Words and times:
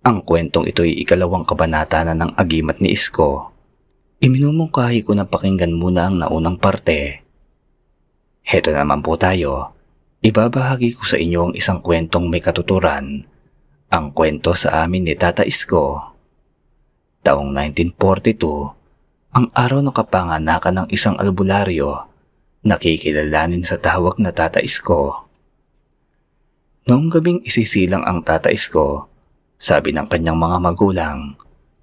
Ang 0.00 0.24
kwentong 0.24 0.64
ito'y 0.64 0.96
ikalawang 1.04 1.44
kabanata 1.44 2.00
na 2.08 2.16
ng 2.16 2.32
agimat 2.40 2.80
ni 2.80 2.96
Isko. 2.96 3.52
Iminumungkahi 4.24 5.04
ko 5.04 5.12
na 5.12 5.28
pakinggan 5.28 5.76
muna 5.76 6.08
ang 6.08 6.24
naunang 6.24 6.56
parte. 6.56 7.20
Heto 8.40 8.72
naman 8.72 9.04
po 9.04 9.20
tayo. 9.20 9.76
Ibabahagi 10.24 10.96
ko 10.96 11.04
sa 11.04 11.20
inyo 11.20 11.52
ang 11.52 11.54
isang 11.56 11.84
kwentong 11.84 12.32
may 12.32 12.40
katuturan. 12.40 13.28
Ang 13.92 14.06
kwento 14.16 14.56
sa 14.56 14.88
amin 14.88 15.04
ni 15.04 15.12
Tata 15.20 15.44
Isko. 15.44 16.00
Taong 17.20 17.52
1942, 17.52 19.36
ang 19.36 19.52
araw 19.52 19.84
ng 19.84 19.92
kapanganakan 19.92 20.74
ng 20.80 20.88
isang 20.96 21.20
albularyo, 21.20 22.08
nakikilalanin 22.64 23.68
sa 23.68 23.76
tawag 23.76 24.16
na 24.16 24.32
Tata 24.32 24.64
Isko. 24.64 25.28
Noong 26.88 27.12
gabing 27.12 27.44
isisilang 27.44 28.08
ang 28.08 28.24
Tata 28.24 28.48
Isko, 28.48 29.09
sabi 29.60 29.92
ng 29.92 30.08
kanyang 30.08 30.40
mga 30.40 30.56
magulang, 30.56 31.36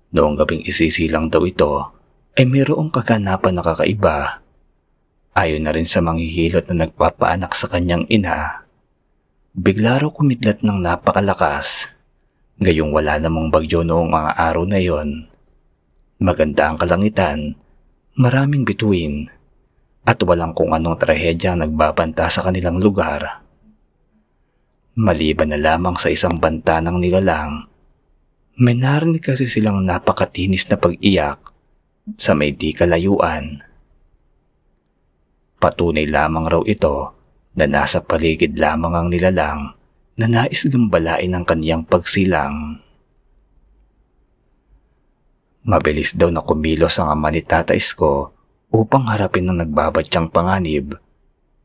noong 0.09 0.33
gabing 0.33 0.65
isisilang 0.65 1.29
daw 1.29 1.45
ito 1.45 1.93
ay 2.33 2.49
mayroong 2.49 2.89
kaganapan 2.89 3.53
na 3.53 3.61
kakaiba. 3.61 4.41
Ayon 5.37 5.61
na 5.61 5.69
rin 5.69 5.85
sa 5.85 6.01
manghihilot 6.01 6.65
na 6.73 6.89
nagpapaanak 6.89 7.53
sa 7.53 7.69
kanyang 7.69 8.09
ina. 8.09 8.65
Bigla 9.53 10.01
raw 10.01 10.09
kumidlat 10.09 10.65
ng 10.65 10.81
napakalakas. 10.81 11.85
Gayong 12.57 12.89
wala 12.89 13.21
namang 13.21 13.53
bagyo 13.53 13.85
noong 13.85 14.09
mga 14.09 14.31
araw 14.33 14.65
na 14.65 14.81
yon. 14.81 15.29
Maganda 16.17 16.73
ang 16.73 16.81
kalangitan, 16.81 17.53
maraming 18.17 18.65
bituin, 18.65 19.29
at 20.01 20.17
walang 20.25 20.57
kung 20.57 20.73
anong 20.73 20.97
trahedya 20.97 21.53
nagbabanta 21.53 22.25
sa 22.33 22.41
kanilang 22.41 22.81
lugar. 22.81 23.45
Maliban 24.97 25.53
na 25.53 25.61
lamang 25.61 25.93
sa 26.01 26.09
isang 26.09 26.41
banta 26.41 26.81
ng 26.81 26.97
nilalang, 26.97 27.69
may 28.57 28.73
narinig 28.73 29.21
kasi 29.21 29.45
silang 29.45 29.85
napakatinis 29.85 30.65
na 30.73 30.81
pag-iyak 30.81 31.37
sa 32.17 32.33
may 32.33 32.49
di 32.49 32.73
kalayuan. 32.73 33.61
Patunay 35.61 36.09
lamang 36.09 36.49
raw 36.49 36.65
ito 36.65 37.13
na 37.53 37.69
nasa 37.69 38.01
paligid 38.01 38.57
lamang 38.57 38.97
ang 38.97 39.07
nilalang 39.13 39.77
na 40.17 40.25
nais 40.25 40.65
gambalain 40.65 41.29
ang 41.29 41.45
kaniyang 41.45 41.85
pagsilang. 41.85 42.81
Mabilis 45.61 46.17
daw 46.17 46.33
na 46.33 46.41
kumilos 46.41 46.97
ang 46.97 47.13
ama 47.13 47.29
ni 47.29 47.45
Tata 47.45 47.77
Isko 47.77 48.33
upang 48.73 49.05
harapin 49.13 49.45
ang 49.45 49.61
nagbabatyang 49.61 50.33
panganib. 50.33 50.97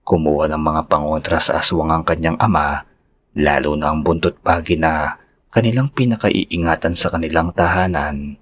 Kumuha 0.05 0.53
ng 0.53 0.61
mga 0.61 0.83
pangontra 0.85 1.41
sa 1.41 1.65
aswang 1.65 1.89
ang 1.89 2.05
kanyang 2.05 2.37
ama 2.37 2.92
lalo 3.37 3.73
na 3.77 3.93
ang 3.93 4.05
buntot 4.05 4.37
pagi 4.45 4.77
na 4.77 5.17
kanilang 5.53 5.93
pinakaiingatan 5.93 6.97
sa 6.97 7.09
kanilang 7.13 7.53
tahanan. 7.53 8.37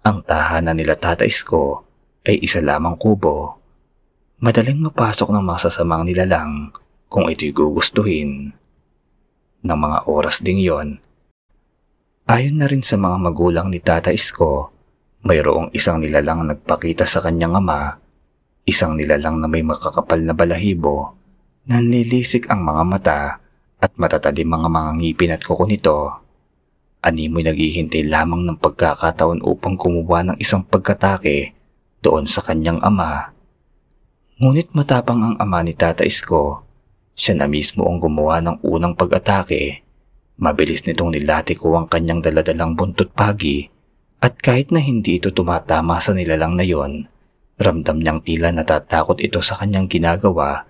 Ang 0.00 0.18
tahanan 0.24 0.78
nila 0.78 0.96
Tata 0.98 1.26
Isko 1.26 1.84
ay 2.24 2.42
isa 2.42 2.62
lamang 2.62 2.96
kubo. 2.98 3.58
Madaling 4.40 4.80
mapasok 4.88 5.28
ng 5.30 5.44
masasamang 5.44 6.08
nilalang 6.08 6.72
kung 7.12 7.28
ito'y 7.28 7.52
gugustuhin. 7.52 8.56
Ng 9.60 9.76
mga 9.76 10.08
oras 10.08 10.40
ding 10.40 10.64
yon, 10.64 10.96
ayon 12.24 12.56
na 12.56 12.64
rin 12.64 12.80
sa 12.80 12.96
mga 12.96 13.20
magulang 13.20 13.68
ni 13.68 13.76
Tata 13.76 14.08
Isko, 14.08 14.72
mayroong 15.20 15.68
isang 15.76 16.00
nilalang 16.00 16.48
nagpakita 16.48 17.04
sa 17.04 17.20
kanyang 17.20 17.60
ama, 17.60 18.00
isang 18.64 18.96
nilalang 18.96 19.36
na 19.36 19.50
may 19.52 19.60
makakapal 19.60 20.16
na 20.16 20.32
balahibo, 20.32 21.12
nanlilisik 21.68 22.48
ang 22.48 22.64
mga 22.64 22.82
mata 22.88 23.20
at 23.80 23.96
matatalim 23.96 24.46
mga 24.46 24.68
mga 24.68 24.90
ngipin 25.00 25.34
at 25.34 25.42
kuko 25.42 25.64
nito. 25.64 25.98
Animoy 27.00 27.40
naghihintay 27.40 28.04
lamang 28.04 28.44
ng 28.44 28.60
pagkakataon 28.60 29.40
upang 29.40 29.80
kumuha 29.80 30.20
ng 30.20 30.36
isang 30.36 30.60
pagkatake 30.60 31.56
doon 32.04 32.28
sa 32.28 32.44
kanyang 32.44 32.76
ama. 32.84 33.32
Ngunit 34.36 34.76
matapang 34.76 35.20
ang 35.24 35.36
ama 35.40 35.64
ni 35.64 35.72
Tata 35.72 36.04
Isko. 36.04 36.60
Siya 37.16 37.36
na 37.36 37.48
mismo 37.48 37.88
ang 37.88 38.00
gumawa 38.00 38.40
ng 38.44 38.60
unang 38.64 38.96
pag-atake. 38.96 39.84
Mabilis 40.40 40.84
nitong 40.88 41.16
nilatiko 41.16 41.76
ang 41.76 41.88
kanyang 41.88 42.24
daladalang 42.24 42.72
buntot 42.76 43.12
pagi 43.12 43.68
at 44.20 44.36
kahit 44.36 44.68
na 44.68 44.80
hindi 44.84 45.16
ito 45.16 45.32
tumatama 45.32 45.96
sa 45.96 46.12
nilalang 46.12 46.52
na 46.52 46.64
yon, 46.64 47.08
ramdam 47.56 48.00
niyang 48.00 48.20
tila 48.20 48.52
natatakot 48.52 49.16
ito 49.20 49.40
sa 49.40 49.56
kanyang 49.56 49.88
ginagawa 49.88 50.68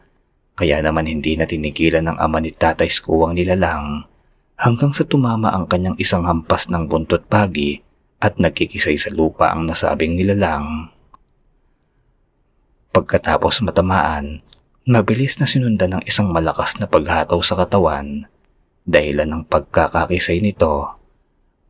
kaya 0.60 0.84
naman 0.84 1.08
hindi 1.08 1.40
na 1.40 1.48
tinigilan 1.48 2.04
ng 2.04 2.20
ama 2.20 2.36
ni 2.36 2.52
Tatay 2.52 2.92
Skuwang 2.92 3.32
nilalang 3.32 4.04
hanggang 4.60 4.92
sa 4.92 5.08
tumama 5.08 5.48
ang 5.48 5.64
kanyang 5.64 5.96
isang 5.96 6.28
hampas 6.28 6.68
ng 6.68 6.84
buntot 6.84 7.24
pagi 7.24 7.80
at 8.20 8.36
nagkikisay 8.36 9.00
sa 9.00 9.08
lupa 9.08 9.48
ang 9.48 9.64
nasabing 9.64 10.20
nilalang. 10.20 10.92
Pagkatapos 12.92 13.64
matamaan, 13.64 14.44
mabilis 14.84 15.40
na 15.40 15.48
sinundan 15.48 15.96
ng 15.96 16.02
isang 16.04 16.28
malakas 16.28 16.76
na 16.76 16.84
paghataw 16.84 17.40
sa 17.40 17.56
katawan 17.56 18.28
dahilan 18.84 19.32
ng 19.32 19.42
pagkakakisay 19.48 20.44
nito. 20.44 20.92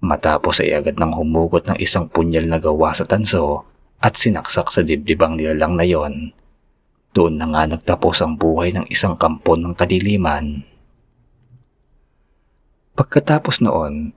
Matapos 0.03 0.67
ay 0.67 0.75
agad 0.75 0.99
nang 0.99 1.15
humugot 1.15 1.63
ng 1.71 1.79
isang 1.79 2.11
punyal 2.11 2.51
na 2.51 2.59
gawa 2.59 2.91
sa 2.91 3.07
tanso 3.07 3.63
at 4.03 4.19
sinaksak 4.19 4.67
sa 4.67 4.83
dibdibang 4.83 5.39
nilalang 5.39 5.79
na 5.79 5.87
yon. 5.87 6.35
Doon 7.11 7.43
na 7.43 7.47
nga 7.51 7.67
nagtapos 7.67 8.23
ang 8.23 8.39
buhay 8.39 8.71
ng 8.71 8.87
isang 8.87 9.19
kampon 9.19 9.67
ng 9.67 9.75
kadiliman. 9.75 10.63
Pagkatapos 12.95 13.59
noon, 13.67 14.15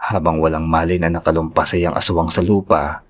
habang 0.00 0.40
walang 0.40 0.64
mali 0.64 0.96
na 0.96 1.12
nakalumpas 1.12 1.76
ang 1.76 1.92
aswang 1.92 2.32
sa 2.32 2.40
lupa, 2.40 3.04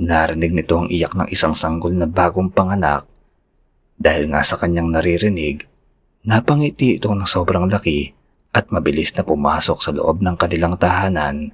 narinig 0.00 0.56
nito 0.56 0.80
ang 0.80 0.88
iyak 0.88 1.12
ng 1.12 1.28
isang 1.28 1.52
sanggol 1.52 1.92
na 1.92 2.08
bagong 2.08 2.48
panganak. 2.48 3.04
Dahil 4.00 4.32
nga 4.32 4.40
sa 4.40 4.56
kanyang 4.56 4.96
naririnig, 4.96 5.68
napangiti 6.24 6.96
ito 6.96 7.12
ng 7.12 7.28
sobrang 7.28 7.68
laki 7.68 8.16
at 8.56 8.72
mabilis 8.72 9.12
na 9.12 9.28
pumasok 9.28 9.78
sa 9.84 9.92
loob 9.92 10.24
ng 10.24 10.40
kanilang 10.40 10.80
tahanan. 10.80 11.52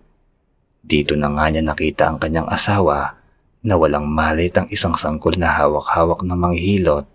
Dito 0.78 1.18
na 1.18 1.26
nga 1.32 1.50
niya 1.50 1.64
nakita 1.64 2.12
ang 2.12 2.22
kanyang 2.22 2.46
asawa 2.46 3.23
na 3.64 3.80
walang 3.80 4.04
malit 4.04 4.52
ang 4.54 4.68
isang 4.68 4.92
sangkol 4.92 5.32
na 5.40 5.48
hawak-hawak 5.56 6.20
ng 6.20 6.36
manghihilot. 6.36 7.08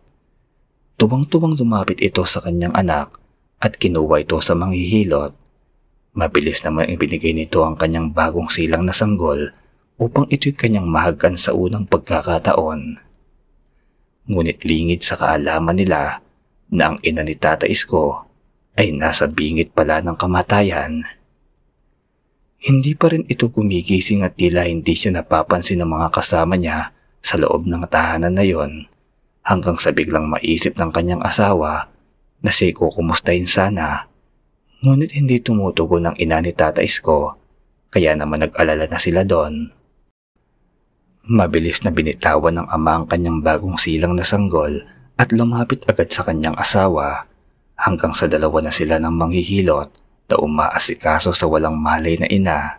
Tuwang-tuwang 0.98 1.54
lumapit 1.56 2.02
ito 2.02 2.26
sa 2.26 2.42
kanyang 2.42 2.74
anak 2.74 3.14
at 3.62 3.78
kinuha 3.78 4.26
ito 4.26 4.42
sa 4.42 4.58
manghihilot. 4.58 5.38
Mabilis 6.18 6.66
naman 6.66 6.90
ibinigay 6.90 7.38
nito 7.38 7.62
ang 7.62 7.78
kanyang 7.78 8.10
bagong 8.10 8.50
silang 8.50 8.84
na 8.84 8.92
sanggol 8.92 9.54
upang 10.02 10.26
ito'y 10.28 10.58
kanyang 10.58 10.90
mahagan 10.90 11.38
sa 11.38 11.54
unang 11.54 11.86
pagkakataon. 11.86 12.98
Ngunit 14.26 14.66
lingid 14.66 15.06
sa 15.06 15.22
kaalaman 15.22 15.78
nila 15.78 16.26
na 16.74 16.84
ang 16.92 16.98
ina 17.06 17.22
ni 17.22 17.38
Tata 17.38 17.70
Isko 17.70 18.26
ay 18.74 18.90
nasa 18.96 19.30
bingit 19.30 19.70
pala 19.76 20.02
ng 20.02 20.18
kamatayan. 20.18 21.06
Hindi 22.59 22.92
pa 22.92 23.08
rin 23.08 23.24
ito 23.31 23.47
gumigising 23.47 24.20
at 24.28 24.36
tila 24.36 24.68
hindi 24.68 24.92
siya 24.92 25.16
napapansin 25.16 25.80
ng 25.80 25.90
mga 25.96 26.08
kasama 26.12 26.59
niya 26.59 26.92
sa 27.24 27.40
loob 27.40 27.64
ng 27.64 27.88
tahanan 27.88 28.36
na 28.36 28.44
yon 28.44 28.84
hanggang 29.47 29.80
sa 29.80 29.96
biglang 29.96 30.28
maisip 30.28 30.75
ng 30.75 30.92
kanyang 30.92 31.24
asawa 31.24 31.88
na 32.44 32.52
siya'y 32.52 32.75
kukumustahin 32.75 33.48
sana. 33.48 34.12
Ngunit 34.84 35.16
hindi 35.16 35.40
tumutugon 35.40 36.12
ang 36.12 36.16
ina 36.19 36.44
ni 36.44 36.52
Tata 36.52 36.84
Isko 36.84 37.40
kaya 37.96 38.12
naman 38.19 38.44
nag-alala 38.44 38.92
na 38.92 39.00
sila 39.00 39.24
doon. 39.24 39.72
Mabilis 41.31 41.80
na 41.88 41.96
binitawan 41.96 42.59
ng 42.59 42.68
ama 42.68 43.00
ang 43.00 43.06
kanyang 43.08 43.40
bagong 43.40 43.80
silang 43.80 44.19
na 44.19 44.28
sanggol 44.28 44.84
at 45.16 45.31
lumapit 45.31 45.88
agad 45.88 46.12
sa 46.12 46.28
kanyang 46.28 46.59
asawa 46.59 47.24
hanggang 47.80 48.12
sa 48.12 48.28
dalawa 48.28 48.68
na 48.68 48.72
sila 48.75 49.00
ng 49.00 49.16
manghihilot 49.16 49.88
na 50.29 50.38
umaasikaso 50.38 51.34
sa 51.34 51.50
walang 51.50 51.75
malay 51.75 52.16
na 52.22 52.29
ina. 52.29 52.77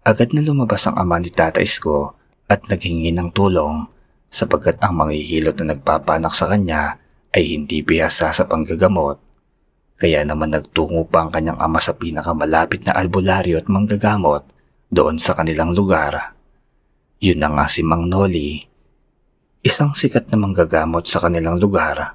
Agad 0.00 0.32
na 0.32 0.40
lumabas 0.40 0.88
ang 0.88 0.96
ama 0.96 1.20
ni 1.20 1.28
Tata 1.28 1.60
Isko 1.60 2.16
at 2.48 2.64
naghingi 2.64 3.12
ng 3.12 3.32
tulong 3.36 3.84
sapagkat 4.32 4.80
ang 4.80 4.96
manghihilot 4.96 5.60
na 5.60 5.76
nagpapanak 5.76 6.32
sa 6.32 6.48
kanya 6.48 6.96
ay 7.36 7.54
hindi 7.54 7.84
bihasa 7.84 8.32
sa 8.32 8.44
panggagamot. 8.48 9.20
Kaya 9.94 10.26
naman 10.26 10.50
nagtungo 10.50 11.06
pa 11.06 11.22
ang 11.22 11.30
kanyang 11.30 11.60
ama 11.60 11.78
sa 11.78 11.94
pinakamalapit 11.94 12.82
na 12.82 12.98
albularyo 12.98 13.62
at 13.62 13.70
manggagamot 13.70 14.42
doon 14.90 15.22
sa 15.22 15.38
kanilang 15.38 15.70
lugar. 15.70 16.34
Yun 17.22 17.38
na 17.38 17.48
nga 17.54 17.70
si 17.70 17.86
Mang 17.86 18.10
Noli, 18.10 18.58
isang 19.62 19.94
sikat 19.94 20.28
na 20.28 20.36
manggagamot 20.36 21.06
sa 21.06 21.22
kanilang 21.22 21.62
lugar 21.62 22.13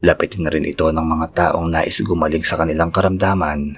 Lapitin 0.00 0.48
na 0.48 0.50
rin 0.52 0.64
ito 0.64 0.88
ng 0.88 1.04
mga 1.04 1.26
taong 1.36 1.68
nais 1.68 2.00
gumaling 2.00 2.40
sa 2.40 2.56
kanilang 2.56 2.88
karamdaman. 2.88 3.76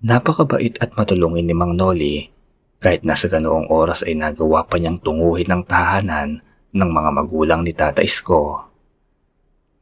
Napakabait 0.00 0.80
at 0.80 0.96
matulungin 0.96 1.44
ni 1.44 1.52
Mang 1.52 1.76
Noli 1.76 2.32
kahit 2.80 3.04
nasa 3.04 3.28
ganoong 3.28 3.68
oras 3.68 4.00
ay 4.08 4.16
nagawa 4.16 4.64
pa 4.64 4.80
niyang 4.80 4.96
tunguhin 4.96 5.52
ng 5.52 5.62
tahanan 5.68 6.40
ng 6.72 6.90
mga 6.90 7.10
magulang 7.12 7.60
ni 7.60 7.76
Tata 7.76 8.00
Isko. 8.00 8.64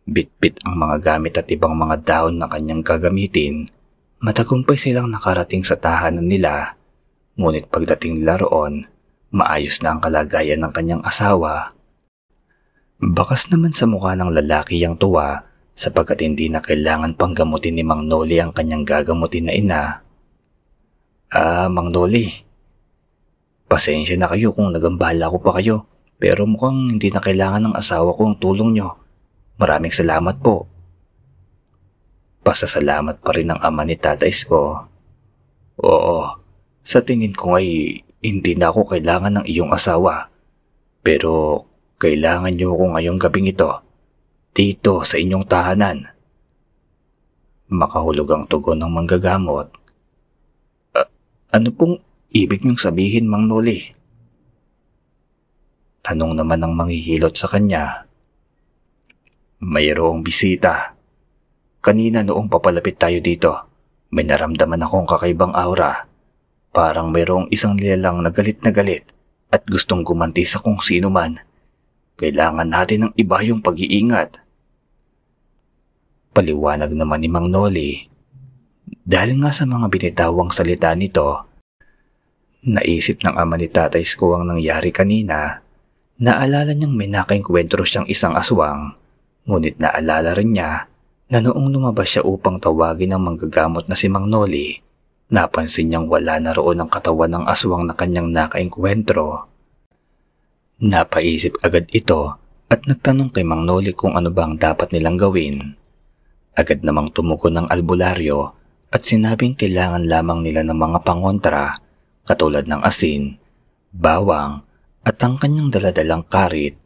Bitbit 0.03 0.67
ang 0.67 0.75
mga 0.75 0.97
gamit 0.99 1.39
at 1.39 1.47
ibang 1.47 1.79
mga 1.79 2.03
dahon 2.03 2.43
na 2.43 2.51
kanyang 2.51 2.83
gagamitin, 2.83 3.71
Matagumpay 4.19 4.75
silang 4.75 5.15
nakarating 5.15 5.63
sa 5.63 5.79
tahanan 5.79 6.27
nila, 6.27 6.75
ngunit 7.39 7.71
pagdating 7.71 8.19
nila 8.19 8.43
roon, 8.43 8.91
maayos 9.31 9.79
na 9.79 9.95
ang 9.95 10.03
kalagayan 10.03 10.59
ng 10.59 10.75
kanyang 10.75 11.03
asawa. 11.07 11.71
Bakas 12.99 13.47
naman 13.55 13.71
sa 13.71 13.87
mukha 13.87 14.19
ng 14.19 14.35
lalaki 14.35 14.83
ang 14.83 14.99
tuwa 14.99 15.47
sapagkat 15.79 16.19
hindi 16.27 16.51
na 16.51 16.59
kailangan 16.59 17.15
pang 17.15 17.31
gamutin 17.31 17.79
ni 17.79 17.87
Mang 17.87 18.11
Noli 18.11 18.43
ang 18.43 18.51
kanyang 18.51 18.83
gagamutin 18.83 19.47
na 19.47 19.55
ina. 19.55 19.83
Ah, 21.31 21.71
Mang 21.71 21.95
Noli, 21.95 22.27
pasensya 23.71 24.19
na 24.19 24.27
kayo 24.27 24.51
kung 24.51 24.75
nagambala 24.75 25.31
ko 25.31 25.39
pa 25.39 25.55
kayo 25.63 25.87
pero 26.19 26.43
mukhang 26.51 26.99
hindi 26.99 27.15
na 27.15 27.23
kailangan 27.23 27.71
ng 27.71 27.75
asawa 27.79 28.11
ko 28.19 28.35
ang 28.35 28.37
tulong 28.43 28.75
nyo. 28.75 28.99
Maraming 29.63 29.95
salamat 29.95 30.43
po. 30.43 30.67
Pasasalamat 32.43 33.23
pa 33.23 33.31
rin 33.31 33.55
ng 33.55 33.63
ama 33.63 33.87
ni 33.87 33.95
tatais 33.95 34.43
ko. 34.43 34.75
Oo, 35.79 36.35
sa 36.83 36.99
tingin 37.07 37.31
ko 37.31 37.63
ay 37.63 38.03
hindi 38.27 38.59
na 38.59 38.75
ako 38.75 38.99
kailangan 38.99 39.39
ng 39.39 39.47
iyong 39.47 39.71
asawa. 39.71 40.35
Pero 41.07 41.63
kailangan 41.99 42.55
niyo 42.55 42.79
ako 42.79 42.95
ngayong 42.95 43.19
gabing 43.19 43.51
ito. 43.51 43.83
Dito 44.55 45.03
sa 45.03 45.19
inyong 45.19 45.47
tahanan. 45.51 46.07
Makahulog 47.69 48.29
ang 48.31 48.45
tugon 48.47 48.79
ng 48.79 48.91
manggagamot. 48.91 49.69
Uh, 50.95 51.09
ano 51.51 51.69
pong 51.75 51.99
ibig 52.31 52.63
niyong 52.63 52.79
sabihin, 52.79 53.27
Mang 53.27 53.51
Noli? 53.51 53.83
Tanong 56.07 56.39
naman 56.39 56.63
ng 56.63 56.73
manghihilot 56.73 57.35
sa 57.35 57.51
kanya. 57.51 58.07
Mayroong 59.59 60.23
bisita. 60.23 60.95
Kanina 61.83 62.23
noong 62.23 62.47
papalapit 62.47 62.95
tayo 62.95 63.19
dito, 63.19 63.53
may 64.15 64.23
naramdaman 64.23 64.87
akong 64.87 65.05
kakaibang 65.05 65.53
aura. 65.53 66.07
Parang 66.71 67.11
mayroong 67.11 67.51
isang 67.51 67.75
nilalang 67.75 68.23
na 68.23 68.31
galit 68.31 68.63
na 68.63 68.71
galit 68.71 69.03
at 69.51 69.67
gustong 69.67 70.07
gumanti 70.07 70.47
sa 70.47 70.63
kung 70.63 70.79
sino 70.79 71.11
man. 71.11 71.48
Kailangan 72.19 72.67
natin 72.67 72.99
ng 73.07 73.13
iba 73.15 73.39
yung 73.47 73.63
pag-iingat. 73.63 74.43
Paliwanag 76.35 76.91
naman 76.91 77.23
ni 77.23 77.31
Mang 77.31 77.47
Noli. 77.47 78.11
Dahil 79.07 79.39
nga 79.39 79.55
sa 79.55 79.63
mga 79.63 79.87
binitawang 79.87 80.51
salita 80.51 80.91
nito, 80.99 81.47
naisip 82.67 83.23
ng 83.23 83.39
ama 83.39 83.55
ni 83.55 83.71
Tatay 83.71 84.03
Sko 84.03 84.35
ang 84.35 84.51
nangyari 84.51 84.91
kanina. 84.91 85.63
Naalala 86.19 86.75
niyang 86.75 86.99
may 86.99 87.07
nakainkwentro 87.07 87.87
siyang 87.87 88.11
isang 88.11 88.35
aswang, 88.35 88.99
ngunit 89.47 89.79
naalala 89.79 90.35
rin 90.35 90.59
niya 90.59 90.91
na 91.31 91.39
noong 91.39 91.71
lumabas 91.71 92.19
siya 92.19 92.27
upang 92.27 92.59
tawagin 92.59 93.15
ang 93.15 93.23
manggagamot 93.31 93.87
na 93.87 93.95
si 93.95 94.11
Mang 94.11 94.27
Noli, 94.27 94.75
napansin 95.31 95.87
niyang 95.87 96.11
wala 96.11 96.43
na 96.43 96.51
roon 96.51 96.83
ang 96.83 96.91
katawan 96.91 97.31
ng 97.31 97.45
aswang 97.47 97.87
na 97.87 97.95
kanyang 97.95 98.35
nakainkwentro. 98.35 99.47
Napaisip 100.79 101.59
agad 101.59 101.91
ito 101.91 102.39
at 102.71 102.87
nagtanong 102.87 103.35
kay 103.35 103.43
Mang 103.43 103.67
Noli 103.67 103.91
kung 103.91 104.15
ano 104.15 104.31
ba 104.31 104.47
ang 104.47 104.63
dapat 104.63 104.95
nilang 104.95 105.19
gawin. 105.19 105.75
Agad 106.55 106.87
namang 106.87 107.11
tumugon 107.11 107.59
ng 107.59 107.67
albularyo 107.67 108.55
at 108.95 109.03
sinabing 109.03 109.59
kailangan 109.59 110.07
lamang 110.07 110.47
nila 110.47 110.63
ng 110.63 110.79
mga 110.79 111.03
pangontra 111.03 111.75
katulad 112.23 112.71
ng 112.71 112.79
asin, 112.87 113.43
bawang 113.91 114.63
at 115.03 115.19
ang 115.19 115.35
kanyang 115.43 115.75
daladalang 115.75 116.23
karit. 116.31 116.79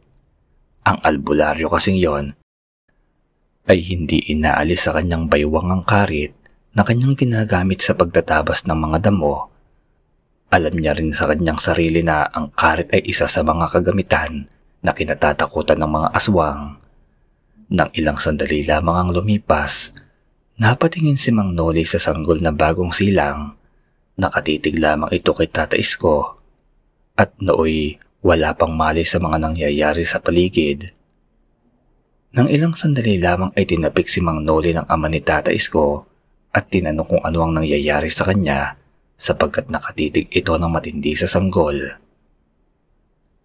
Ang 0.89 0.97
albularyo 1.05 1.69
kasing 1.69 2.01
yon 2.01 2.33
ay 3.69 3.77
hindi 3.77 4.25
inaalis 4.25 4.89
sa 4.89 4.97
kanyang 4.97 5.29
baywang 5.29 5.69
ang 5.69 5.85
karit 5.85 6.33
na 6.73 6.81
kanyang 6.81 7.13
ginagamit 7.13 7.85
sa 7.85 7.93
pagtatabas 7.93 8.65
ng 8.65 8.73
mga 8.73 9.05
damo. 9.05 9.52
Alam 10.53 10.77
niya 10.77 10.93
rin 10.93 11.09
sa 11.09 11.25
kanyang 11.25 11.57
sarili 11.57 12.05
na 12.05 12.29
ang 12.29 12.53
karit 12.53 12.93
ay 12.93 13.01
isa 13.09 13.25
sa 13.25 13.41
mga 13.41 13.73
kagamitan 13.73 14.45
na 14.85 14.93
kinatatakutan 14.93 15.81
ng 15.81 15.89
mga 15.89 16.09
aswang. 16.13 16.77
Nang 17.73 17.89
ilang 17.97 18.21
sandali 18.21 18.61
lamang 18.61 18.93
ang 19.01 19.09
lumipas, 19.17 19.97
napatingin 20.61 21.17
si 21.17 21.33
Mang 21.33 21.57
Noli 21.57 21.89
sa 21.89 21.97
sanggol 21.97 22.37
na 22.37 22.53
bagong 22.53 22.93
silang. 22.93 23.57
Nakatitig 24.13 24.77
lamang 24.77 25.09
ito 25.09 25.33
kay 25.33 25.49
Tata 25.49 25.73
Isko 25.73 26.37
at 27.17 27.33
nooy 27.41 27.97
wala 28.21 28.53
pang 28.53 28.77
mali 28.77 29.09
sa 29.09 29.17
mga 29.17 29.41
nangyayari 29.41 30.05
sa 30.05 30.21
paligid. 30.21 30.93
Nang 32.37 32.45
ilang 32.45 32.77
sandali 32.77 33.17
lamang 33.17 33.57
ay 33.57 33.65
tinapik 33.65 34.05
si 34.05 34.21
Mang 34.21 34.45
Noli 34.45 34.69
ng 34.77 34.85
ama 34.85 35.09
ni 35.09 35.17
Tata 35.17 35.49
Isko 35.49 36.05
at 36.53 36.69
tinanong 36.69 37.09
kung 37.09 37.23
ano 37.25 37.41
ang 37.41 37.57
nangyayari 37.57 38.13
sa 38.13 38.29
kanya 38.29 38.82
sapagkat 39.17 39.69
nakatitig 39.69 40.29
ito 40.33 40.53
ng 40.57 40.69
matindi 40.69 41.13
sa 41.13 41.29
sanggol. 41.29 41.77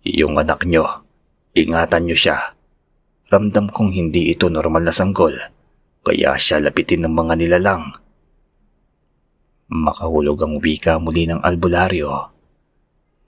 Yung 0.03 0.39
anak 0.39 0.65
nyo, 0.65 1.05
ingatan 1.53 2.09
nyo 2.09 2.17
siya. 2.17 2.57
Ramdam 3.29 3.69
kong 3.69 3.93
hindi 3.93 4.33
ito 4.33 4.49
normal 4.49 4.89
na 4.89 4.95
sanggol, 4.95 5.37
kaya 6.01 6.39
siya 6.41 6.65
lapitin 6.65 7.05
ng 7.05 7.13
mga 7.13 7.35
nilalang. 7.37 7.93
Makahulog 9.69 10.41
ang 10.41 10.55
wika 10.65 10.97
muli 10.97 11.29
ng 11.29 11.45
albularyo. 11.45 12.33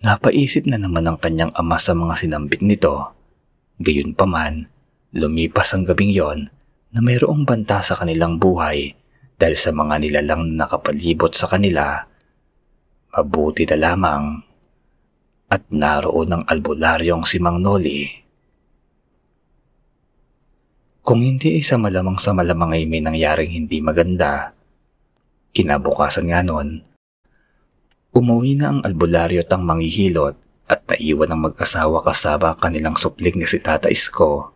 Napaisip 0.00 0.64
na 0.64 0.80
naman 0.80 1.04
ang 1.04 1.20
kanyang 1.20 1.52
ama 1.52 1.76
sa 1.76 1.92
mga 1.92 2.16
sinambit 2.16 2.64
nito. 2.64 3.12
Gayunpaman, 3.76 4.72
Lumipas 5.10 5.74
ang 5.74 5.82
gabing 5.82 6.14
yon 6.14 6.54
na 6.94 7.02
mayroong 7.02 7.42
banta 7.42 7.82
sa 7.82 7.98
kanilang 7.98 8.38
buhay 8.38 8.94
dahil 9.34 9.56
sa 9.58 9.74
mga 9.74 9.98
nilalang 9.98 10.54
na 10.54 10.70
nakapalibot 10.70 11.34
sa 11.34 11.50
kanila. 11.50 12.06
Mabuti 13.10 13.66
na 13.66 13.74
lamang 13.74 14.38
at 15.50 15.66
naroon 15.74 16.30
ang 16.30 16.42
albularyong 16.46 17.26
si 17.26 17.42
Mang 17.42 17.58
Noli. 17.58 18.06
Kung 21.02 21.26
hindi 21.26 21.58
ay 21.58 21.64
sa 21.66 21.74
malamang 21.74 22.22
sa 22.22 22.30
malamang 22.30 22.78
ay 22.78 22.86
may 22.86 23.02
nangyaring 23.02 23.50
hindi 23.50 23.82
maganda, 23.82 24.54
kinabukasan 25.50 26.30
nga 26.30 26.46
nun, 26.46 26.86
umuwi 28.14 28.54
na 28.54 28.70
ang 28.70 28.80
albularyo 28.86 29.42
at 29.42 29.50
ang 29.50 29.66
manghihilot 29.66 30.38
at 30.70 30.86
naiwan 30.86 31.34
ang 31.34 31.50
mag-asawa 31.50 32.06
kasama 32.06 32.54
kanilang 32.54 32.94
supling 32.94 33.42
ni 33.42 33.46
si 33.50 33.58
Tata 33.58 33.90
Isko 33.90 34.54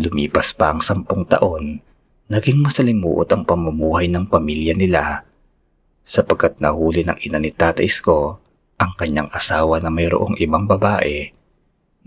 Lumipas 0.00 0.56
pa 0.56 0.74
ang 0.74 0.82
sampung 0.82 1.28
taon, 1.28 1.78
naging 2.32 2.58
masalimuot 2.58 3.30
ang 3.30 3.44
pamumuhay 3.44 4.08
ng 4.08 4.26
pamilya 4.26 4.72
nila 4.72 5.28
sapagkat 6.04 6.58
nahuli 6.58 7.04
ng 7.06 7.18
ina 7.24 7.38
ni 7.38 7.52
Tata 7.52 7.84
Isko 7.84 8.40
ang 8.80 8.92
kanyang 8.96 9.28
asawa 9.30 9.78
na 9.78 9.92
mayroong 9.92 10.40
ibang 10.40 10.64
babae. 10.64 11.32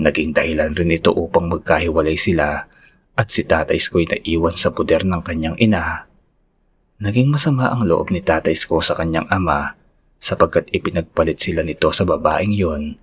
Naging 0.02 0.34
dahilan 0.34 0.74
rin 0.74 0.94
ito 0.94 1.14
upang 1.14 1.50
magkahiwalay 1.50 2.18
sila 2.18 2.66
at 3.14 3.28
si 3.30 3.46
Tata 3.46 3.78
Isko'y 3.78 4.10
naiwan 4.10 4.58
sa 4.58 4.74
puder 4.74 5.06
ng 5.06 5.22
kanyang 5.22 5.58
ina. 5.62 6.10
Naging 6.98 7.30
masama 7.30 7.70
ang 7.70 7.86
loob 7.86 8.10
ni 8.10 8.26
Tata 8.26 8.50
Isko 8.50 8.82
sa 8.82 8.98
kanyang 8.98 9.30
ama 9.30 9.78
sapagkat 10.18 10.72
ipinagpalit 10.74 11.38
sila 11.38 11.62
nito 11.62 11.94
sa 11.94 12.06
babaeng 12.06 12.54
yon. 12.54 12.98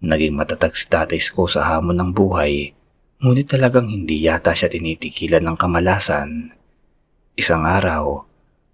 Naging 0.00 0.32
matatag 0.32 0.72
si 0.72 0.88
Tata 0.88 1.12
Isko 1.12 1.44
sa 1.48 1.68
hamon 1.68 2.00
ng 2.00 2.10
buhay 2.16 2.76
Ngunit 3.16 3.48
talagang 3.48 3.88
hindi 3.88 4.28
yata 4.28 4.52
siya 4.52 4.68
tinitikilan 4.68 5.40
ng 5.40 5.56
kamalasan. 5.56 6.52
Isang 7.32 7.64
araw, 7.64 8.25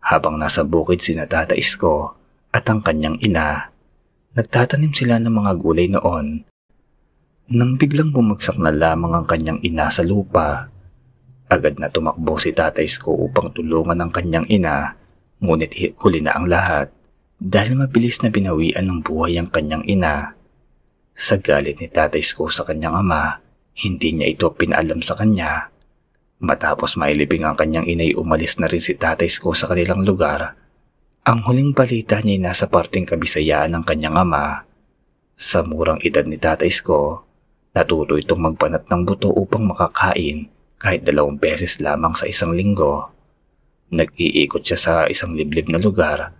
habang 0.02 0.34
nasa 0.36 0.66
bukid 0.66 0.98
si 0.98 1.14
Tata 1.14 1.54
Isko 1.54 2.18
at 2.50 2.66
ang 2.66 2.82
kanyang 2.82 3.22
ina, 3.22 3.70
nagtatanim 4.34 4.92
sila 4.92 5.22
ng 5.22 5.30
mga 5.30 5.52
gulay 5.62 5.86
noon. 5.88 6.42
Nang 7.52 7.78
biglang 7.78 8.10
bumagsak 8.10 8.58
na 8.58 8.74
lamang 8.74 9.14
ang 9.14 9.26
kanyang 9.26 9.62
ina 9.62 9.88
sa 9.88 10.02
lupa, 10.02 10.66
agad 11.46 11.78
na 11.78 11.88
tumakbo 11.88 12.36
si 12.36 12.50
Tata 12.50 12.82
Isko 12.82 13.14
upang 13.14 13.54
tulungan 13.54 13.98
ang 14.02 14.10
kanyang 14.10 14.44
ina, 14.50 14.92
ngunit 15.40 15.96
huli 16.02 16.20
na 16.20 16.36
ang 16.36 16.50
lahat 16.50 16.90
dahil 17.42 17.74
mabilis 17.74 18.22
na 18.22 18.30
binawian 18.30 18.86
ng 18.86 19.00
buhay 19.02 19.34
ang 19.38 19.50
kanyang 19.50 19.82
ina. 19.88 20.36
Sa 21.12 21.40
galit 21.42 21.82
ni 21.82 21.90
Tata 21.90 22.20
Isko 22.20 22.46
sa 22.52 22.62
kanyang 22.62 23.02
ama, 23.02 23.42
hindi 23.82 24.12
niya 24.12 24.28
ito 24.30 24.46
pinaalam 24.52 25.00
sa 25.00 25.16
kanya. 25.16 25.71
Matapos 26.42 26.98
mailibing 26.98 27.46
ang 27.46 27.54
kanyang 27.54 27.86
inay 27.86 28.18
umalis 28.18 28.58
na 28.58 28.66
rin 28.66 28.82
si 28.82 28.98
tatay 28.98 29.30
ko 29.38 29.54
sa 29.54 29.70
kanilang 29.70 30.02
lugar. 30.02 30.58
Ang 31.22 31.46
huling 31.46 31.70
balita 31.70 32.18
niya 32.18 32.34
ay 32.34 32.42
nasa 32.50 32.66
parting 32.66 33.06
kabisayaan 33.06 33.70
ng 33.78 33.84
kanyang 33.86 34.18
ama. 34.18 34.66
Sa 35.38 35.62
murang 35.62 36.02
edad 36.02 36.26
ni 36.26 36.34
tatay 36.34 36.66
ko, 36.82 37.22
natuto 37.70 38.18
itong 38.18 38.42
magpanat 38.50 38.90
ng 38.90 39.02
buto 39.06 39.30
upang 39.30 39.70
makakain 39.70 40.50
kahit 40.82 41.06
dalawang 41.06 41.38
beses 41.38 41.78
lamang 41.78 42.18
sa 42.18 42.26
isang 42.26 42.50
linggo. 42.50 43.06
Nag-iikot 43.94 44.66
siya 44.66 44.78
sa 44.78 44.94
isang 45.06 45.38
liblib 45.38 45.70
na 45.70 45.78
lugar, 45.78 46.34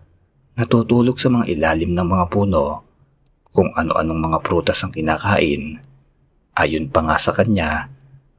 natutulog 0.59 1.23
sa 1.23 1.31
mga 1.31 1.47
ilalim 1.47 1.95
ng 1.95 2.09
mga 2.11 2.27
puno, 2.27 2.83
kung 3.55 3.71
ano-anong 3.71 4.19
mga 4.19 4.39
prutas 4.43 4.83
ang 4.83 4.91
kinakain 4.91 5.79
Ayon 6.53 6.93
pa 6.93 7.01
nga 7.01 7.17
sa 7.17 7.33
kanya, 7.33 7.89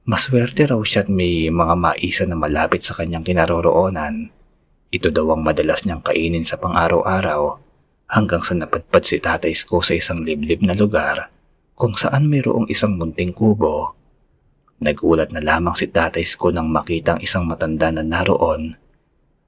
maswerte 0.04 0.68
raw 0.68 0.80
siya 0.84 1.08
at 1.08 1.10
may 1.10 1.48
mga 1.48 1.76
maisa 1.80 2.24
na 2.28 2.36
malapit 2.36 2.84
sa 2.84 2.92
kanyang 2.96 3.24
kinaroroonan. 3.24 4.36
ito 4.94 5.10
daw 5.10 5.34
ang 5.34 5.42
madalas 5.42 5.82
niyang 5.90 6.06
kainin 6.06 6.46
sa 6.46 6.62
pang-araw-araw 6.62 7.58
hanggang 8.14 8.46
sa 8.46 8.54
napadpad 8.54 9.02
si 9.02 9.18
Tatay 9.18 9.58
Isko 9.58 9.82
sa 9.82 9.98
isang 9.98 10.22
liblib 10.22 10.62
na 10.62 10.78
lugar 10.78 11.34
kung 11.74 11.98
saan 11.98 12.30
mayroong 12.30 12.70
isang 12.70 12.94
munting 13.02 13.34
kubo. 13.34 13.98
Nagulat 14.86 15.34
na 15.34 15.42
lamang 15.42 15.74
si 15.74 15.90
Tatay 15.90 16.22
Isko 16.22 16.54
nang 16.54 16.70
makita 16.70 17.18
ang 17.18 17.22
isang 17.26 17.50
matanda 17.50 17.90
na 17.90 18.06
naroon. 18.06 18.78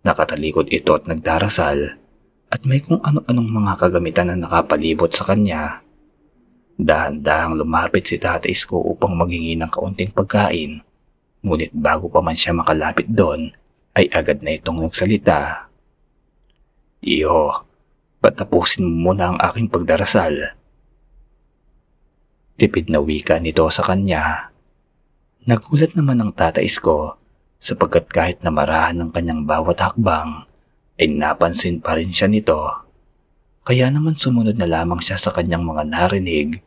Nakatalikod 0.02 0.74
ito 0.74 0.98
at 0.98 1.06
nagdarasal 1.06 1.94
at 2.50 2.62
may 2.66 2.82
kung 2.82 2.98
ano-anong 3.06 3.50
mga 3.54 3.74
kagamitan 3.86 4.34
na 4.34 4.50
nakapalibot 4.50 5.14
sa 5.14 5.30
kanya. 5.30 5.85
Dahan-dahang 6.76 7.56
lumapit 7.56 8.04
si 8.04 8.20
Tatay 8.20 8.52
Isko 8.52 8.76
upang 8.76 9.16
maghingi 9.16 9.56
ng 9.56 9.72
kaunting 9.72 10.12
pagkain. 10.12 10.84
Ngunit 11.40 11.72
bago 11.72 12.12
pa 12.12 12.20
man 12.20 12.36
siya 12.36 12.52
makalapit 12.52 13.08
doon, 13.08 13.56
ay 13.96 14.12
agad 14.12 14.44
na 14.44 14.52
itong 14.60 14.84
nagsalita. 14.84 15.72
Iyo, 17.00 17.64
patapusin 18.20 18.84
mo 18.84 19.12
muna 19.12 19.32
ang 19.32 19.40
aking 19.40 19.72
pagdarasal. 19.72 20.58
Tipid 22.60 22.92
na 22.92 23.00
wika 23.00 23.40
nito 23.40 23.64
sa 23.72 23.84
kanya. 23.84 24.52
Nagulat 25.48 25.96
naman 25.96 26.20
ang 26.20 26.32
tatais 26.36 26.76
ko 26.82 27.16
sapagkat 27.66 28.12
kahit 28.12 28.38
na 28.44 28.54
marahan 28.54 28.94
ng 29.00 29.10
kanyang 29.10 29.42
bawat 29.48 29.82
hakbang, 29.82 30.46
ay 31.02 31.10
napansin 31.10 31.82
pa 31.82 31.98
rin 31.98 32.14
siya 32.14 32.30
nito. 32.30 32.85
Kaya 33.66 33.90
naman 33.90 34.14
sumunod 34.14 34.62
na 34.62 34.70
lamang 34.70 35.02
siya 35.02 35.18
sa 35.18 35.34
kanyang 35.34 35.66
mga 35.66 35.90
narinig. 35.90 36.62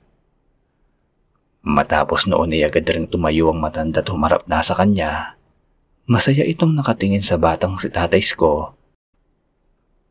Matapos 1.62 2.26
noon 2.26 2.58
ay 2.58 2.66
agad 2.66 2.90
ring 2.90 3.06
tumayo 3.06 3.54
ang 3.54 3.62
matanda 3.62 4.02
at 4.02 4.10
humarap 4.10 4.50
na 4.50 4.58
sa 4.66 4.74
kanya. 4.74 5.38
Masaya 6.10 6.42
itong 6.42 6.74
nakatingin 6.74 7.22
sa 7.22 7.38
batang 7.38 7.78
si 7.78 7.86
tatay 7.86 8.18
ko. 8.34 8.74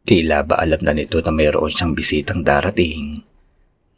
Tila 0.07 0.47
ba 0.47 0.63
alam 0.63 0.79
na 0.79 0.95
nito 0.95 1.19
na 1.19 1.35
mayroon 1.35 1.67
siyang 1.67 1.91
bisitang 1.91 2.47
darating. 2.47 3.19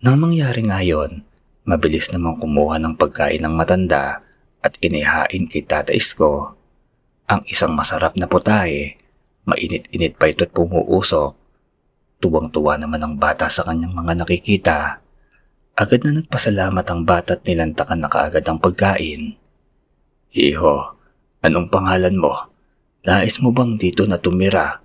Nang 0.01 0.17
mangyari 0.17 0.65
ngayon, 0.65 1.21
mabilis 1.69 2.09
namang 2.09 2.41
kumuha 2.41 2.81
ng 2.81 2.97
pagkain 2.97 3.45
ng 3.45 3.53
matanda 3.53 4.25
at 4.65 4.73
inihain 4.81 5.45
kay 5.45 5.61
tatay 5.61 6.01
ko. 6.17 6.57
Ang 7.29 7.45
isang 7.45 7.77
masarap 7.77 8.17
na 8.17 8.25
putahe, 8.25 8.97
mainit-init 9.45 10.17
pa 10.17 10.33
ito't 10.33 10.49
pumuusok. 10.49 11.38
Tuwang-tuwa 12.19 12.75
naman 12.75 12.99
ang 12.99 13.15
bata 13.15 13.47
sa 13.47 13.63
kanyang 13.63 13.95
mga 13.95 14.13
nakikita. 14.23 14.77
Agad 15.79 16.03
na 16.03 16.19
nagpasalamat 16.19 16.85
ang 16.87 17.01
bata 17.07 17.39
at 17.39 17.43
nilantakan 17.47 18.03
na 18.03 18.11
kaagad 18.11 18.43
ang 18.43 18.59
pagkain. 18.59 19.39
Iho, 20.35 20.99
Anong 21.39 21.71
pangalan 21.71 22.19
mo? 22.19 22.35
Nais 23.07 23.39
mo 23.39 23.55
bang 23.55 23.79
dito 23.79 24.03
na 24.03 24.19
tumira? 24.19 24.83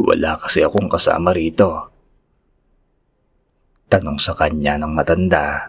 Wala 0.00 0.32
kasi 0.40 0.64
akong 0.64 0.88
kasama 0.88 1.36
rito. 1.36 1.92
Tanong 3.92 4.16
sa 4.16 4.32
kanya 4.32 4.80
ng 4.80 4.96
matanda. 4.96 5.68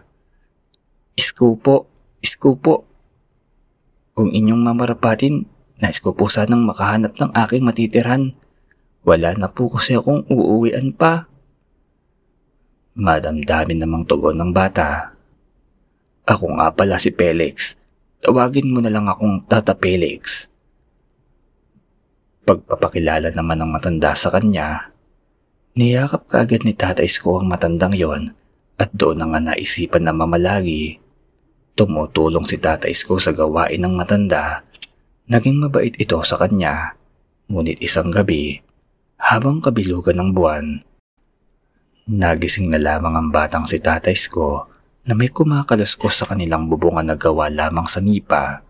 Isko 1.19 1.59
po, 1.59 1.91
isko 2.23 2.55
po. 2.55 2.87
Kung 4.15 4.31
inyong 4.31 4.63
mamarapatin, 4.63 5.43
nais 5.83 5.99
ko 5.99 6.15
po 6.15 6.31
sanang 6.31 6.63
makahanap 6.63 7.11
ng 7.19 7.35
aking 7.35 7.67
matitirhan. 7.67 8.31
Wala 9.01 9.33
na 9.33 9.49
po 9.49 9.65
kasi 9.65 9.97
akong 9.97 10.29
uuwian 10.29 10.93
pa. 10.93 11.25
Madamdamin 12.93 13.81
namang 13.81 14.05
tugon 14.05 14.37
ng 14.37 14.53
bata. 14.53 15.17
Ako 16.29 16.53
nga 16.61 16.69
pala 16.69 17.01
si 17.01 17.09
Felix. 17.09 17.73
Tawagin 18.21 18.69
mo 18.69 18.77
na 18.77 18.93
lang 18.93 19.09
akong 19.09 19.49
Tata 19.49 19.73
Felix. 19.73 20.45
Pagpapakilala 22.45 23.33
naman 23.33 23.65
ng 23.65 23.69
matanda 23.73 24.13
sa 24.13 24.29
kanya, 24.29 24.93
niyakap 25.73 26.29
kaagad 26.29 26.61
ni 26.61 26.77
Tata 26.77 27.01
Isko 27.01 27.41
ang 27.41 27.49
matandang 27.49 27.97
yon 27.97 28.37
at 28.77 28.93
doon 28.93 29.17
na 29.17 29.25
nga 29.29 29.41
naisipan 29.41 30.05
na 30.05 30.13
mamalagi. 30.13 31.01
Tumutulong 31.73 32.45
si 32.45 32.61
Tata 32.61 32.85
Isko 32.85 33.17
sa 33.17 33.33
gawain 33.33 33.81
ng 33.81 33.93
matanda. 33.97 34.61
Naging 35.25 35.57
mabait 35.57 35.93
ito 35.97 36.21
sa 36.21 36.37
kanya. 36.37 36.93
Ngunit 37.49 37.81
isang 37.81 38.13
gabi, 38.13 38.61
habang 39.21 39.61
kabilugan 39.61 40.17
ng 40.17 40.29
buwan, 40.33 40.65
nagising 42.09 42.73
na 42.73 42.81
lamang 42.81 43.13
ang 43.13 43.29
batang 43.29 43.69
si 43.69 43.77
Tata 43.77 44.09
Isko 44.09 44.65
na 45.05 45.13
may 45.13 45.29
kumakaluskos 45.29 46.17
sa 46.17 46.25
kanilang 46.25 46.65
bubungan 46.65 47.05
na 47.05 47.13
gawa 47.13 47.45
lamang 47.53 47.85
sa 47.85 48.01
nipa. 48.01 48.65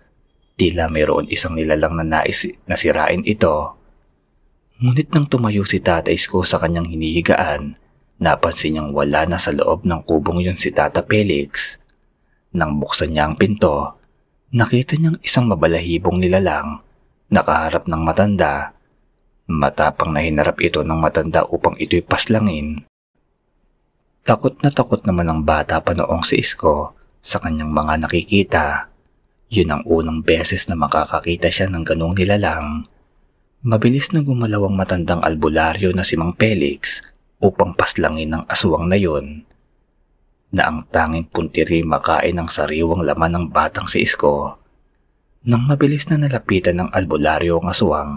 Tila 0.60 0.91
mayroon 0.91 1.31
isang 1.31 1.55
nilalang 1.55 1.96
na 1.96 2.03
nais 2.03 2.43
na 2.67 2.75
sirain 2.75 3.24
ito. 3.24 3.79
Ngunit 4.84 5.08
nang 5.15 5.31
tumayo 5.31 5.63
si 5.63 5.79
Tata 5.79 6.12
Isko 6.12 6.43
sa 6.43 6.60
kanyang 6.60 6.91
hinihigaan, 6.91 7.79
napansin 8.20 8.75
niyang 8.75 8.91
wala 8.91 9.24
na 9.24 9.39
sa 9.39 9.55
loob 9.55 9.88
ng 9.88 10.03
kubong 10.03 10.43
yun 10.43 10.60
si 10.60 10.75
Tata 10.75 11.00
Felix. 11.08 11.79
Nang 12.51 12.75
buksan 12.75 13.15
niya 13.15 13.31
ang 13.31 13.39
pinto, 13.39 13.96
nakita 14.51 15.00
niyang 15.00 15.15
isang 15.24 15.48
mabalahibong 15.48 16.20
nilalang 16.20 16.84
nakaharap 17.31 17.88
ng 17.88 18.01
matanda. 18.03 18.75
Matapang 19.50 20.13
na 20.13 20.21
hinarap 20.21 20.62
ito 20.62 20.86
ng 20.86 21.00
matanda 21.00 21.41
upang 21.50 21.79
ito'y 21.79 22.05
paslangin. 22.05 22.86
Takot 24.21 24.53
na 24.62 24.69
takot 24.69 25.01
naman 25.01 25.25
ang 25.29 25.41
bata 25.41 25.81
pa 25.81 25.98
noong 25.98 26.21
si 26.21 26.38
Isko 26.41 26.93
sa 27.21 27.41
kanyang 27.41 27.74
mga 27.74 28.05
nakikita. 28.05 28.65
Yun 29.50 29.74
ang 29.74 29.83
unang 29.89 30.21
beses 30.21 30.69
na 30.69 30.77
makakakita 30.77 31.50
siya 31.50 31.67
ng 31.74 31.81
ganong 31.81 32.13
nilalang. 32.13 32.86
Mabilis 33.65 34.13
na 34.13 34.21
gumalaw 34.21 34.69
ang 34.69 34.75
matandang 34.77 35.21
albularyo 35.25 35.93
na 35.93 36.05
si 36.05 36.17
Mang 36.17 36.38
Felix 36.38 37.01
upang 37.41 37.74
paslangin 37.74 38.33
ang 38.33 38.43
aswang 38.45 38.86
na 38.86 38.98
yon 38.98 39.45
na 40.51 40.67
ang 40.67 40.83
tanging 40.91 41.31
puntiri 41.31 41.79
makain 41.81 42.36
ang 42.36 42.51
sariwang 42.51 43.07
laman 43.07 43.31
ng 43.39 43.45
batang 43.55 43.88
si 43.88 44.03
Isko. 44.03 44.60
Nang 45.48 45.65
mabilis 45.65 46.05
na 46.12 46.19
nalapitan 46.19 46.77
ng 46.77 46.89
albularyo 46.91 47.63
ang 47.63 47.71
aswang, 47.71 48.12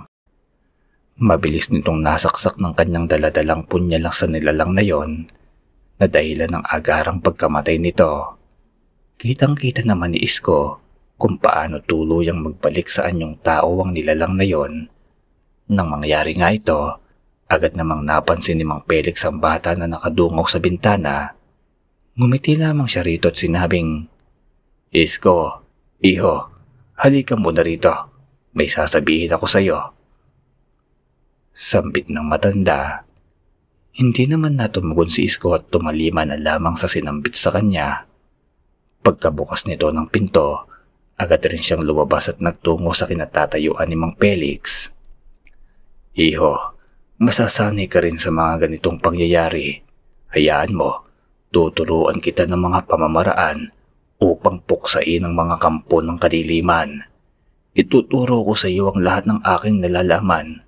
mabilis 1.19 1.71
nitong 1.71 2.03
nasaksak 2.03 2.59
ng 2.59 2.75
kanyang 2.75 3.07
daladalang 3.07 3.63
punyalang 3.71 4.15
sa 4.15 4.27
nilalang 4.27 4.75
na 4.75 4.83
yon 4.83 5.31
na 5.99 6.11
dahilan 6.11 6.59
ng 6.59 6.65
agarang 6.67 7.23
pagkamatay 7.23 7.79
nito. 7.79 8.35
Kitang-kita 9.15 9.87
naman 9.87 10.15
ni 10.15 10.27
Isko 10.27 10.83
kung 11.15 11.39
paano 11.39 11.79
tuluyang 11.79 12.43
magbalik 12.43 12.91
sa 12.91 13.07
anyong 13.07 13.39
tao 13.47 13.79
ang 13.79 13.95
nilalang 13.95 14.35
na 14.35 14.43
yon. 14.43 14.91
Nang 15.71 15.89
mangyari 15.89 16.35
nga 16.35 16.51
ito, 16.51 16.99
agad 17.47 17.79
namang 17.79 18.03
napansin 18.03 18.59
ni 18.59 18.67
Mang 18.67 18.83
Felix 18.85 19.23
ang 19.23 19.39
bata 19.39 19.73
na 19.79 19.87
nakadungaw 19.87 20.45
sa 20.51 20.59
bintana. 20.59 21.39
Ngumiti 22.19 22.59
lamang 22.59 22.91
siya 22.91 23.07
rito 23.07 23.31
at 23.31 23.39
sinabing, 23.39 24.11
Isko, 24.91 25.63
iho, 26.03 26.35
halika 26.99 27.39
muna 27.39 27.63
rito. 27.63 27.91
May 28.55 28.71
sasabihin 28.71 29.35
ako 29.35 29.47
sa 29.51 29.59
iyo. 29.59 29.95
Sambit 31.55 32.11
ng 32.11 32.27
matanda 32.27 33.07
hindi 33.95 34.27
naman 34.27 34.59
natumugon 34.59 35.07
si 35.07 35.31
Isko 35.31 35.55
at 35.55 35.71
tumalima 35.71 36.27
na 36.27 36.35
lamang 36.35 36.75
sa 36.75 36.91
sinambit 36.91 37.39
sa 37.39 37.55
kanya. 37.55 38.11
Pagkabukas 39.07 39.71
nito 39.71 39.87
ng 39.95 40.11
pinto, 40.11 40.67
agad 41.15 41.39
rin 41.47 41.63
siyang 41.63 41.87
lumabas 41.87 42.27
at 42.27 42.43
nagtungo 42.43 42.91
sa 42.91 43.07
kinatatayuan 43.07 43.87
ni 43.87 43.95
Mang 43.95 44.19
Felix. 44.19 44.91
Iho, 46.19 46.75
masasanay 47.23 47.87
ka 47.87 48.03
rin 48.03 48.19
sa 48.19 48.35
mga 48.35 48.67
ganitong 48.67 48.99
pangyayari. 48.99 49.79
Hayaan 50.35 50.75
mo, 50.75 51.07
tuturuan 51.55 52.19
kita 52.19 52.51
ng 52.51 52.59
mga 52.59 52.91
pamamaraan 52.91 53.71
upang 54.19 54.59
puksain 54.59 55.23
ang 55.23 55.39
mga 55.39 55.63
kampo 55.63 56.03
ng 56.03 56.19
kadiliman. 56.19 57.07
Ituturo 57.79 58.43
ko 58.43 58.59
sa 58.59 58.67
iyo 58.67 58.91
ang 58.91 59.07
lahat 59.07 59.31
ng 59.31 59.39
aking 59.47 59.87
nalalaman 59.87 60.64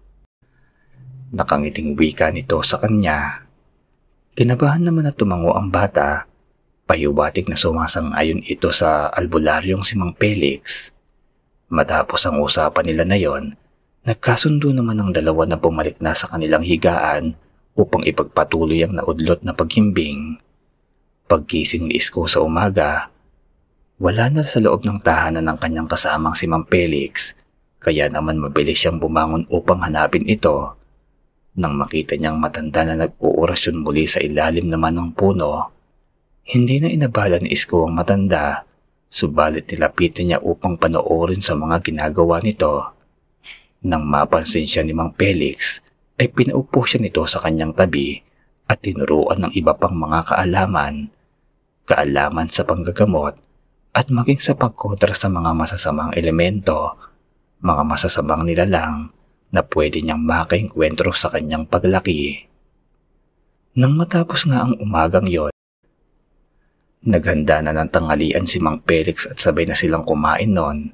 Nakangiting 1.34 1.98
wika 1.98 2.30
nito 2.30 2.62
sa 2.62 2.78
kanya. 2.78 3.42
Kinabahan 4.38 4.86
naman 4.86 5.10
na 5.10 5.10
tumango 5.10 5.58
ang 5.58 5.74
bata. 5.74 6.30
Payubatik 6.86 7.50
na 7.50 7.58
sumasang-ayon 7.58 8.46
ito 8.46 8.70
sa 8.70 9.10
albularyong 9.10 9.82
si 9.82 9.98
Mang 9.98 10.14
Felix. 10.14 10.94
Matapos 11.66 12.22
ang 12.30 12.38
usapan 12.38 12.86
nila 12.86 13.02
na 13.02 13.18
yon, 13.18 13.58
nagkasundo 14.06 14.70
naman 14.70 15.02
ang 15.02 15.10
dalawa 15.10 15.50
na 15.50 15.58
bumalik 15.58 15.98
na 15.98 16.14
sa 16.14 16.30
kanilang 16.30 16.62
higaan 16.62 17.34
upang 17.74 18.06
ipagpatuloy 18.06 18.86
ang 18.86 18.94
naudlot 18.94 19.42
na 19.42 19.50
paghimbing. 19.50 20.38
Pagkising 21.26 21.90
ni 21.90 21.98
Isko 21.98 22.30
sa 22.30 22.38
umaga, 22.38 23.10
wala 23.98 24.30
na 24.30 24.46
sa 24.46 24.62
loob 24.62 24.86
ng 24.86 25.02
tahanan 25.02 25.42
ng 25.42 25.58
kanyang 25.58 25.90
kasamang 25.90 26.38
si 26.38 26.46
Mang 26.46 26.70
Felix, 26.70 27.34
kaya 27.82 28.06
naman 28.06 28.38
mabilis 28.38 28.78
siyang 28.78 29.02
bumangon 29.02 29.42
upang 29.50 29.82
hanapin 29.82 30.22
ito 30.30 30.78
nang 31.56 31.72
makita 31.80 32.20
niyang 32.20 32.36
matanda 32.36 32.84
na 32.84 33.08
nag-uorasyon 33.08 33.80
muli 33.80 34.04
sa 34.04 34.20
ilalim 34.20 34.68
naman 34.68 34.92
ng 35.00 35.10
puno, 35.16 35.72
hindi 36.52 36.78
na 36.78 36.92
inabala 36.92 37.40
ni 37.40 37.56
Isko 37.56 37.88
ang 37.88 37.96
matanda, 37.96 38.68
subalit 39.08 39.66
nilapitan 39.72 40.28
niya 40.28 40.38
upang 40.44 40.76
panoorin 40.76 41.40
sa 41.40 41.56
mga 41.56 41.80
ginagawa 41.80 42.44
nito. 42.44 42.92
Nang 43.88 44.04
mapansin 44.04 44.68
siya 44.68 44.84
ni 44.84 44.92
Mang 44.92 45.16
Felix 45.16 45.80
ay 46.20 46.28
pinaupo 46.28 46.84
siya 46.84 47.00
nito 47.00 47.24
sa 47.24 47.40
kanyang 47.40 47.72
tabi 47.72 48.20
at 48.68 48.84
tinuruan 48.84 49.48
ng 49.48 49.52
iba 49.56 49.72
pang 49.72 49.96
mga 49.96 50.28
kaalaman, 50.28 51.08
kaalaman 51.88 52.48
sa 52.52 52.68
panggagamot 52.68 53.34
at 53.96 54.12
maging 54.12 54.44
sa 54.44 54.52
pagkontra 54.52 55.16
sa 55.16 55.32
mga 55.32 55.56
masasamang 55.56 56.12
elemento, 56.12 56.92
mga 57.64 57.82
masasamang 57.88 58.44
nilalang 58.44 59.16
na 59.54 59.62
pwede 59.62 60.02
niyang 60.02 60.22
makainkwentro 60.22 61.14
sa 61.14 61.30
kanyang 61.30 61.66
paglaki. 61.68 62.46
Nang 63.76 63.94
matapos 63.94 64.48
nga 64.48 64.64
ang 64.64 64.74
umagang 64.80 65.28
yon, 65.28 65.52
naghanda 67.06 67.62
na 67.62 67.76
ng 67.76 67.92
tanghalian 67.92 68.48
si 68.48 68.58
Mang 68.58 68.82
Felix 68.82 69.28
at 69.28 69.38
sabay 69.38 69.68
na 69.68 69.76
silang 69.78 70.02
kumain 70.02 70.50
noon. 70.50 70.90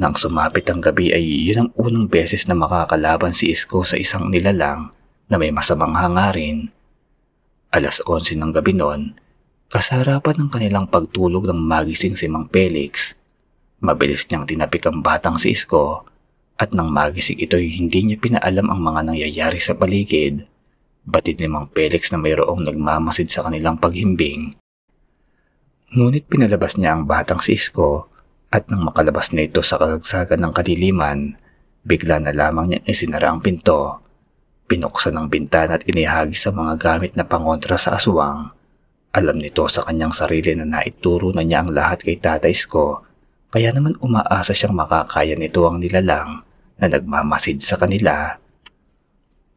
Nang 0.00 0.16
sumapit 0.16 0.64
ang 0.72 0.80
gabi 0.80 1.12
ay 1.12 1.22
yun 1.22 1.68
ang 1.68 1.70
unang 1.76 2.08
beses 2.08 2.48
na 2.48 2.56
makakalaban 2.56 3.36
si 3.36 3.52
Isko 3.52 3.84
sa 3.84 4.00
isang 4.00 4.32
nilalang 4.32 4.90
na 5.28 5.36
may 5.36 5.52
masamang 5.52 5.94
hangarin. 5.94 6.72
Alas 7.70 8.02
11 8.02 8.34
ng 8.34 8.50
gabi 8.50 8.74
noon, 8.74 9.14
kasarapan 9.70 10.42
ng 10.42 10.50
kanilang 10.50 10.86
pagtulog 10.90 11.46
ng 11.46 11.60
magising 11.60 12.18
si 12.18 12.26
Mang 12.26 12.50
Felix. 12.50 13.14
Mabilis 13.78 14.26
niyang 14.26 14.48
tinapik 14.48 14.82
ang 14.88 15.04
batang 15.04 15.38
si 15.38 15.54
Isko 15.54 16.09
at 16.60 16.76
nang 16.76 16.92
magising 16.92 17.40
ito'y 17.40 17.72
hindi 17.72 18.04
niya 18.04 18.20
pinaalam 18.20 18.68
ang 18.68 18.80
mga 18.84 19.00
nangyayari 19.08 19.56
sa 19.56 19.72
paligid. 19.72 20.44
Batid 21.08 21.40
ni 21.40 21.48
Mang 21.48 21.72
Felix 21.72 22.12
na 22.12 22.20
mayroong 22.20 22.68
nagmamasid 22.68 23.32
sa 23.32 23.48
kanilang 23.48 23.80
paghimbing. 23.80 24.52
Ngunit 25.96 26.28
pinalabas 26.28 26.76
niya 26.76 26.92
ang 26.92 27.08
batang 27.08 27.40
si 27.40 27.56
Isko 27.56 28.12
at 28.52 28.68
nang 28.68 28.84
makalabas 28.84 29.32
na 29.32 29.48
ito 29.48 29.64
sa 29.64 29.80
kasagsagan 29.80 30.44
ng 30.44 30.52
kadiliman, 30.52 31.40
bigla 31.80 32.20
na 32.20 32.36
lamang 32.36 32.76
niya 32.76 32.80
isinara 32.84 33.32
ang 33.32 33.40
pinto. 33.40 34.04
Pinuksan 34.68 35.16
ang 35.16 35.32
bintana 35.32 35.80
at 35.80 35.88
inihagis 35.88 36.44
sa 36.44 36.52
mga 36.52 36.76
gamit 36.76 37.16
na 37.16 37.24
pangontra 37.24 37.80
sa 37.80 37.96
aswang. 37.96 38.52
Alam 39.16 39.40
nito 39.40 39.64
sa 39.66 39.80
kanyang 39.82 40.12
sarili 40.12 40.52
na 40.54 40.68
naituro 40.68 41.32
na 41.32 41.40
niya 41.40 41.64
ang 41.64 41.72
lahat 41.72 42.04
kay 42.04 42.20
Tatay 42.20 42.52
Sko, 42.54 43.02
kaya 43.50 43.74
naman 43.74 43.98
umaasa 43.98 44.54
siyang 44.54 44.76
makakaya 44.76 45.34
nito 45.34 45.66
ang 45.66 45.82
nilalang 45.82 46.46
na 46.80 46.88
nagmamasid 46.88 47.60
sa 47.60 47.76
kanila. 47.76 48.40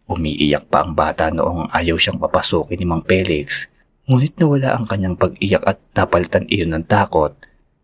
Umiiyak 0.04 0.68
pa 0.68 0.84
ang 0.84 0.92
bata 0.92 1.32
noong 1.32 1.72
ayaw 1.72 1.96
siyang 1.96 2.20
papasukin 2.20 2.76
ni 2.76 2.86
Mang 2.86 3.08
Felix, 3.08 3.72
ngunit 4.12 4.36
nawala 4.36 4.76
ang 4.76 4.84
kanyang 4.84 5.16
pag-iyak 5.16 5.64
at 5.64 5.80
napalitan 5.96 6.44
iyon 6.52 6.76
ng 6.76 6.86
takot 6.86 7.32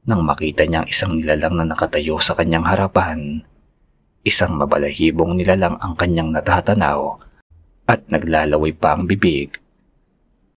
nang 0.04 0.28
makita 0.28 0.68
niya 0.68 0.84
ang 0.84 0.90
isang 0.92 1.12
nilalang 1.16 1.56
na 1.56 1.66
nakatayo 1.72 2.20
sa 2.20 2.36
kanyang 2.36 2.68
harapan. 2.68 3.40
Isang 4.28 4.60
mabalahibong 4.60 5.40
nilalang 5.40 5.80
ang 5.80 5.96
kanyang 5.96 6.36
natatanaw 6.36 7.24
at 7.88 8.04
naglalaway 8.12 8.76
pa 8.76 9.00
ang 9.00 9.08
bibig. 9.08 9.56